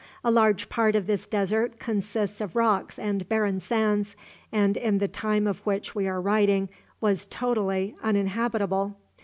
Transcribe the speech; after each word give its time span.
A 0.23 0.31
large 0.31 0.67
part 0.67 0.95
of 0.95 1.05
this 1.05 1.27
desert 1.27 1.77
consists 1.77 2.41
of 2.41 2.55
rocks 2.55 2.97
and 2.97 3.29
barren 3.29 3.59
sands, 3.59 4.15
and, 4.51 4.75
in 4.75 4.97
the 4.97 5.07
time 5.07 5.45
of 5.45 5.63
which 5.63 5.93
we 5.93 6.07
are 6.07 6.19
writing, 6.19 6.69
was 6.99 7.25
totally 7.25 7.93
uninhabitable. 8.01 8.95